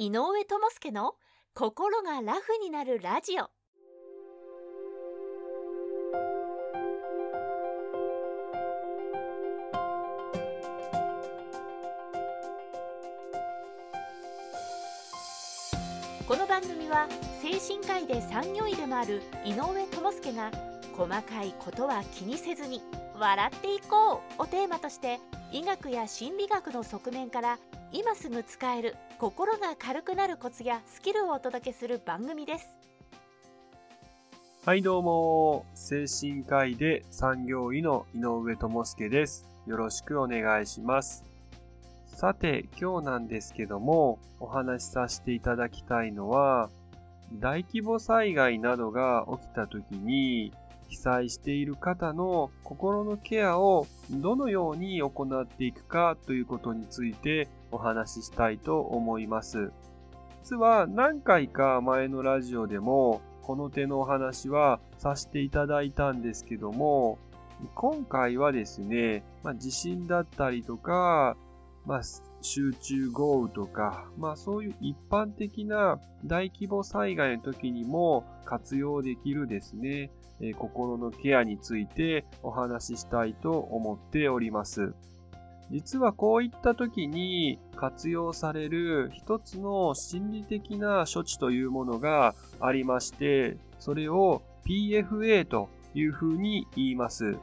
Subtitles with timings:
[0.00, 1.16] 井上智介の
[1.54, 3.50] 心がラフになるラジオ。
[16.28, 17.08] この番組は
[17.42, 20.52] 精神科医で産業医でもある井上智介が
[20.96, 22.82] 細かいことは気にせずに
[23.18, 25.18] 笑っていこうをテーマとして
[25.50, 27.58] 医学や心理学の側面から
[27.90, 32.68] 今すぐ使える心が軽くなるコツやスキルをお届けする番組です。
[34.66, 35.64] はいどうも。
[35.74, 39.46] 精神科医で産業医の井上智介です。
[39.66, 41.24] よろしくお願いします。
[42.04, 46.68] さて今日なんですけどもお話しさせていただきたいのは
[47.32, 50.52] 大規模災害などが起きた時に
[50.88, 59.70] 被災している方の心のケアをどのように行っていくかということについてお話ししたいと思います。
[60.42, 67.18] 実は何回か前のラジオでもこの手のお話はさせていただいたんですけども
[67.74, 71.36] 今回はですね、まあ、地震だったりとか、
[71.84, 72.00] まあ、
[72.40, 84.94] 集中豪雨とか、まあそういう一般的な大規模災害の時にも活用できるですね、え、心のケアについてお話ししたいと思っております。
[85.70, 97.36] 実はこういった時に活用される一つの心理的な処置というものがありまして、それを PFA というふうに言います。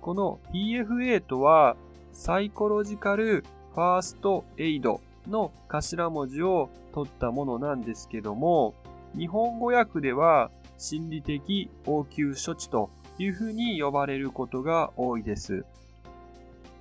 [0.00, 1.76] この PFA とは
[2.12, 3.44] サイコロジカル
[3.74, 8.74] ファーストエイドの頭文字を取ったものなんですけども、
[9.16, 10.50] 日本語訳では
[10.80, 15.64] 心理的応急処置というふうに呼ばれることが多いです。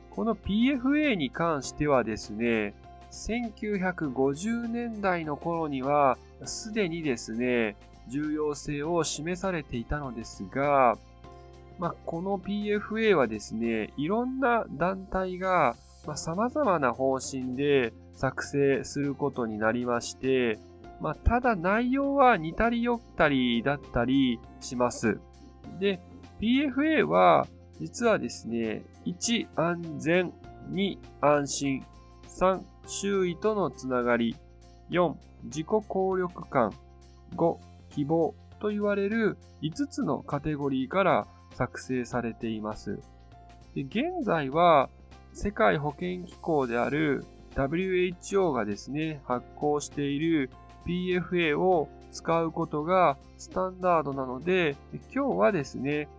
[0.09, 2.73] この PFA に関してはですね、
[3.11, 7.75] 1950年代の頃にはすでにですね、
[8.07, 10.97] 重要性を示されていたのですが、
[11.77, 15.75] まあ、この PFA はですね、いろんな団体が
[16.05, 20.57] ま、様々な方針で作成することになりまして、
[20.99, 25.19] まあ、ただ内容は似たり寄ったりだったりします。
[25.79, 26.01] で、
[26.39, 27.47] PFA は
[27.79, 30.33] 実はですね、1、安全、
[30.71, 31.85] 2、安心、
[32.27, 34.35] 3、周囲とのつながり、
[34.89, 35.13] 4、
[35.45, 36.73] 自己効力感、
[37.35, 37.57] 5、
[37.91, 42.99] 希望と言われる5つのカテゴリーから作成されています。
[43.75, 44.89] で現在は
[45.33, 50.49] 世界保健機構である WHO がですね、発行している
[50.89, 54.75] PFA を使うことがスタンダードなので、
[55.13, 56.09] 今日はですね、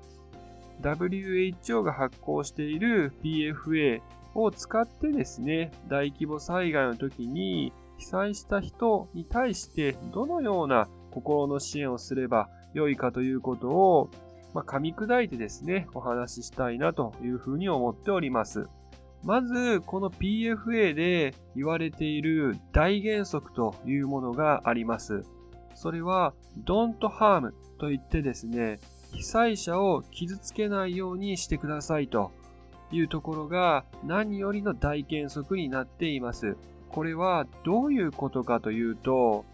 [0.80, 4.00] WHO が発行している PFA
[4.36, 14.08] を使ってですね、大規模災害の時に被災した人に対してどのような心の支援をすれば良いかということを、
[14.54, 18.68] まあ、噛み砕いてですね、お話ししたいなというふうに思っております。
[19.22, 25.24] まず、この PFA で言われている大原則というものがあります。
[25.74, 26.32] それは、
[26.64, 28.80] don't harm と言ってですね、
[29.12, 32.30] 被災者を傷つけないようにしてくださいと
[32.92, 36.56] いうところが何よりの大原則になっています。
[36.88, 39.44] これはどういうことかというと、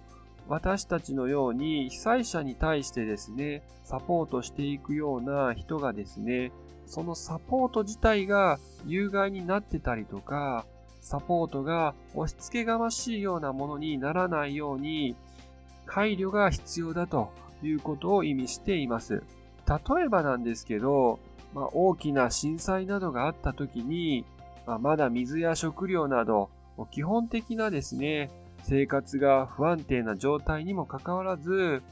[0.49, 6.53] 私たちのように被災者に対してですね、サポートしていくような人がですね、
[6.87, 10.65] そのサポート自体が有害になってたりとか、
[11.01, 15.17] サポートが押し付けがましいようなものにならないように、
[15.87, 17.31] 配慮が必要だと
[17.63, 19.23] いうことを意味しています。
[19.69, 21.19] 例えばなんですけど、
[21.55, 24.25] まあ、大きな震災などがあった時に、
[24.67, 26.51] まあ、まだ水や食料など、
[26.91, 28.31] 基本的なですね、
[28.69, 31.85] 生活が不安定な状態にもかかわらず、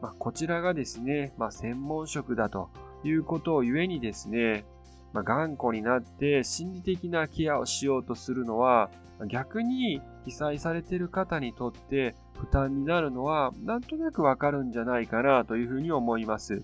[0.00, 2.70] まあ、こちらがですね、まあ、専門職だと
[3.02, 4.64] いうことをゆえにですね、
[5.12, 8.88] まあ、頑固になって心理的なケアをしようとするのは、
[9.26, 16.62] 逆に被災されている方にとって負担になるのはなんとなくわかるんじゃないかなというふうに思います。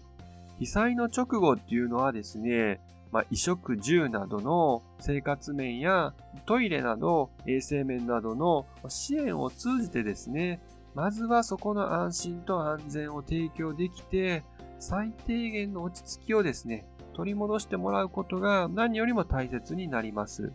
[0.61, 2.79] 被災の直後っていうのはですね、
[3.11, 6.15] まあ、衣食住などの生活面や
[6.47, 10.61] トイレなど衛生面などの支援を通じてですね、
[10.95, 14.45] まずはそこの安心と安全を提供できて、
[14.79, 20.53] 最低限の落ち着きをですね、取り戻してもらうことが何よりも大切になります。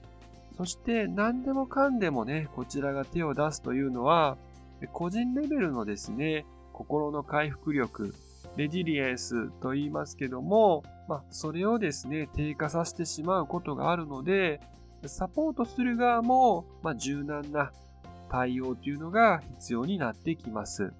[0.58, 4.38] そして何でもかんでもね、こちらが手を出すというのは、
[4.92, 8.14] 個人レベルのですね、心の回復力、
[8.56, 14.62] レジリエンスと言いますけども、まあ、それをですね、低下させてしまうことがあるので、
[15.06, 17.72] サポートする側も、まあ、柔軟な
[18.30, 20.94] 対応というのが必要になってきます。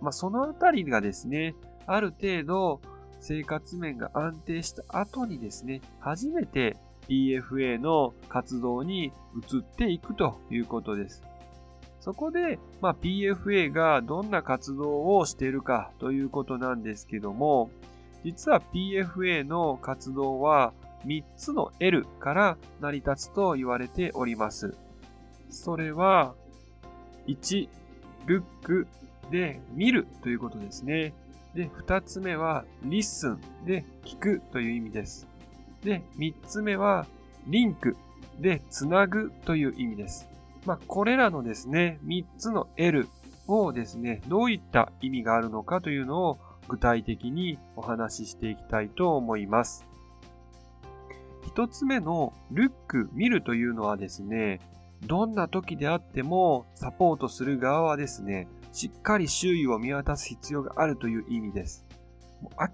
[0.00, 1.54] まあ、そのあたりがですね、
[1.86, 2.80] ある程度
[3.20, 6.76] 生活面が安定した後にですね、初めて
[7.08, 11.22] PFA の活動に移っていくということです。
[12.00, 17.70] そこで、まあ、PFA がどんな活動をしているかということなんですけども、
[18.24, 20.72] 実は PFA の活動は
[21.06, 24.76] 3つの L から成り立つと言われております。
[25.50, 26.34] それは、
[27.26, 27.68] 1、
[28.26, 28.86] ルック
[29.30, 31.12] で見るということですね。
[31.54, 35.26] で、2つ目は listen で聞くという意味です。
[35.84, 37.06] で、3つ目は
[37.46, 37.96] リンク
[38.38, 40.28] でつなぐという意味です。
[40.64, 43.08] まあ、これらのですね、3つの L
[43.48, 46.38] をですね、どういった意味があるのかというのを
[46.68, 49.86] 具体的にお話ししていきたいと思います。
[51.54, 54.60] 1つ目のルック、見るというのはですね、
[55.06, 61.84] どんな時であってもサポートする側はですね、しっかり周囲を見渡す必要があるという意味です。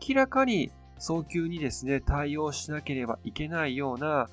[0.08, 4.29] 明らかに早急にですね、対応しなければいけないような、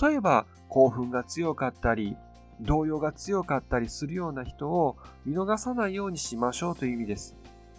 [0.00, 2.16] 例えば興奮が強かったり、
[2.60, 7.36] 動揺が強かったりするような人を見逃さないようにしましょうという意味です。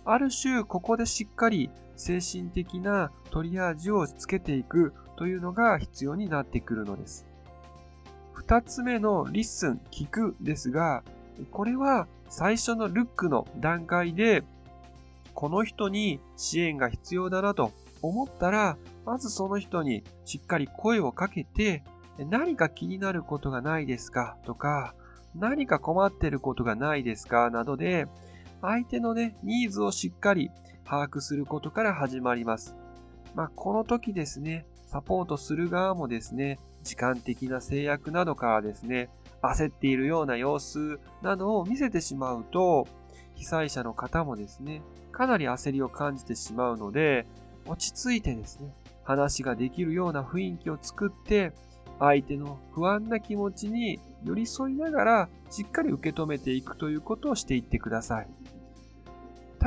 [0.10, 7.28] ある種、ここでしっかり精神的なトリアージをつけていくというのが必要になってくるのです。
[8.32, 11.04] 二つ目の listen、聞くですが、
[11.52, 14.44] これは最初の look の段階で、
[15.34, 21.84] この人に支援が必要だなと思ったら、まずその人にしっかり声をかけて、
[22.18, 24.96] 何か気になることがないですかとか、
[25.36, 28.08] 何か困ってることがないですかなどで、
[28.62, 30.52] 相手のね、ニーズをしっかり
[30.86, 32.76] 把握することから始まります。
[33.36, 39.10] まあ、この時ですね、サポートする側もですね、時間的な制約などからですね、
[39.42, 42.88] 焦っているような様子などを見せてしまうと、
[43.36, 44.82] 被災者の方もですね、
[45.12, 47.28] かなり焦りを感じてしまうので、
[47.68, 48.74] 落ち着いてですね、
[49.04, 51.54] 話ができるような雰囲気を作って、
[52.00, 58.28] 相手の不安な気持ちに寄り添いながらしっかり受け止めていくということをしていってください。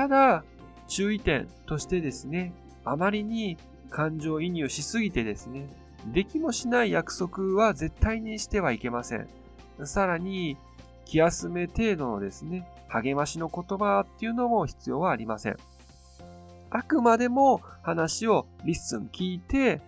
[0.00, 0.44] ただ、
[0.88, 2.54] 注意点としてですね、
[2.86, 3.58] あまりに
[3.90, 5.68] 感情移入しすぎてですね、
[6.06, 9.28] できもしない約束は絶対にしてはいけません。
[9.84, 10.56] さらに、
[11.04, 15.58] 気休め程度のですね、励ましの言葉っていうのも必要はありません。
[16.70, 19.82] あくまでも話を listen 聞いて、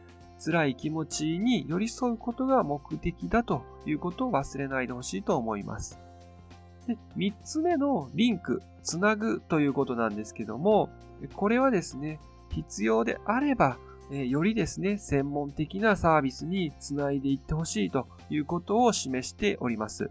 [0.45, 6.02] 辛い気持ちに寄り添うことが目的だということを忘れないでほしいと思います。
[6.87, 10.91] で、3つ目の link、つなぐということなんですけども、
[11.35, 12.19] これはですね、
[12.51, 13.79] 必要であれば、
[14.11, 20.11] よりですね、専門的なサービスにつないでいってほしいということを示しております。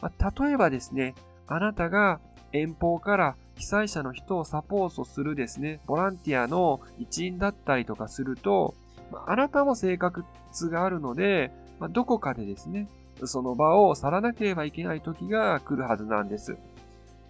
[0.00, 1.14] まあ、例えばですね、
[1.46, 2.20] あなたが
[2.52, 8.74] 遠方から被災者の人をサポートするですね、ボランティアの一員だったりとかすると、
[9.26, 10.24] あなたも性格
[10.70, 11.50] があるので、
[11.80, 12.88] まあ、どこかでですね、
[13.26, 16.56] その場を去らなければいけない時が来るはずなんです。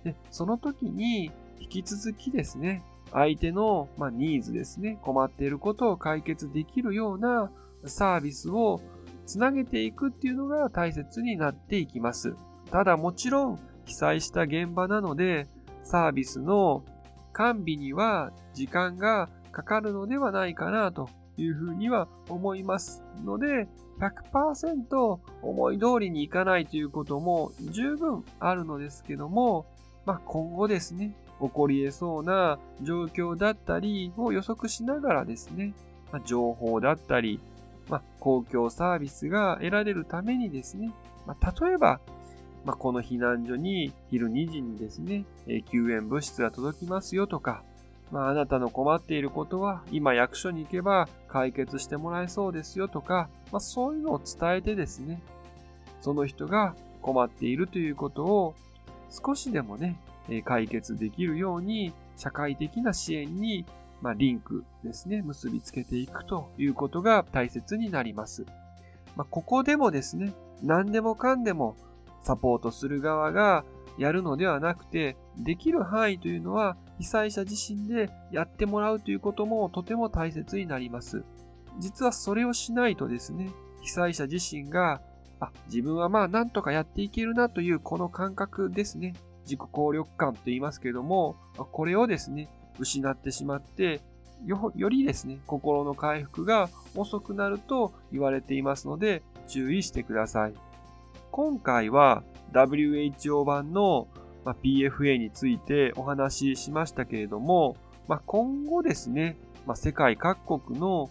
[0.04, 2.82] で、その時に引き続きですね、
[3.12, 7.50] 相手の、まあ、ニーズですね、困っていることを解決できるような
[7.84, 8.80] サービスを
[9.26, 12.34] つなげていくっていうのが大切になっていきます。
[12.70, 15.48] ただもちろん被災した現場なので
[15.82, 16.84] サービスの
[17.32, 21.08] 完備には時間がかかるのではないかなと
[21.40, 23.68] いうふうには思いますので
[24.00, 29.66] 100%思い通りにいかないということも十分あるのですけども、
[30.06, 35.72] まあ、今後ですね起こり得そうな状況だったりを予測しながらですね、
[36.12, 37.40] まあ、情報だったり、
[37.88, 40.92] まあ、公共サービスが得られるためにですね、
[41.26, 42.00] まあ、例えば、
[42.66, 45.24] まこの避難所に昼2時にですね、
[45.70, 47.62] 救援物質が届きますよとか、
[48.10, 55.22] まあ、あなたの困っていることは今役所に行けば解決してもらえそうですよとか、まあ、そういうのを伝えてですね、
[56.00, 58.54] その人が困っているということを
[59.10, 60.00] 少しでもね、
[60.44, 63.64] 解決できるように社会的な支援に、
[64.02, 68.44] まあ、リンクですね、結びつけていくということが大切になります。
[69.16, 71.76] まあ、ここでもですね、何でもかんでも
[72.22, 73.64] サポートする側が
[73.98, 81.24] やるのではなくて、できる範囲というのは被災者自身でやってもらうということもとても大切になります。
[81.78, 85.00] 実はそれをしないとですね、被災者自身が、
[85.40, 89.14] あ、自分はまあなんとかやっていけるなというこの感覚ですね。
[89.44, 94.02] 自己効力感と言いますけども、これをですね、失ってしまって、
[94.44, 100.54] よよりですね、心の回復が遅くなると言われていますので、注意してください。
[101.30, 104.06] 今回は WHO 版の、
[104.44, 107.76] まあ、PFA についてお話ししましたけれども、
[108.08, 111.10] まあ、今後ですね、まあ、世界各国の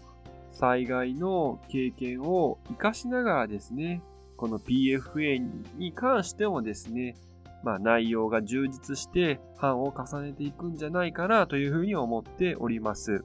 [0.52, 4.02] 災害の経験を活かしながらですね、
[4.36, 5.40] この PFA
[5.76, 7.16] に関してもですね、
[7.62, 13.24] まあ、内容が充実して版を重ねていくんじゃないかなというふうに思っております。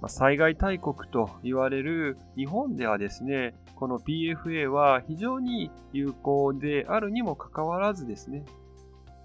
[0.00, 8.44] まあ、災害大国と言われる日本ではですね、この PFA は非常に有効であるにもかかわらずですね、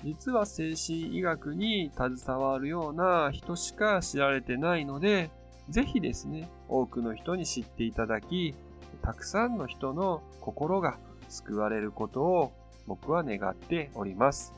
[0.03, 5.31] 実は精神医学に携わるような人しか知られてないので、
[5.69, 8.55] ぜひですね、多くの人に知っていただき、
[9.01, 10.97] たくさんの人の心が
[11.29, 12.53] 救われることを
[12.87, 14.53] 僕は願っております。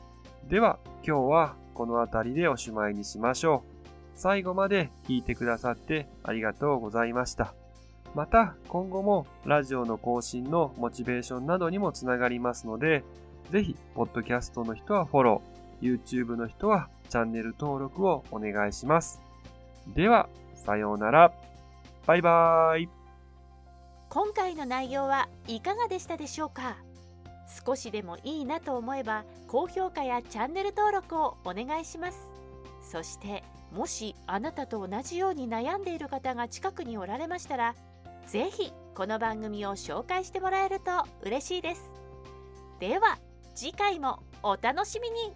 [0.48, 3.88] では、今日はこの辺りでおしまいにしましょう。
[4.14, 7.54] 最後まで聞いてくださってありがとうございました。
[8.14, 13.04] また、今後もラジオの更新のモチベーションなどにもつながりますので、
[13.50, 19.20] ぜひ、ポッドキャストの人はフォロー、YouTube の人はチャンネル登録をお願いします。
[19.88, 21.32] では、さようなら。
[22.06, 22.88] バイバーイ。
[24.08, 26.76] 今回の内容はいかがでしたでしょうか？
[27.66, 32.28] 少しでもいいなと思えば高評価やチャンネル登録をお願いします
[32.80, 33.42] そして
[33.72, 37.74] もしあなたと同じように悩んでいる方が近くにおられましたら
[38.28, 40.92] 是非この番組を紹介してもらえると
[41.22, 41.90] 嬉しいです
[42.78, 43.18] では
[43.54, 45.32] 次回もお楽しみに。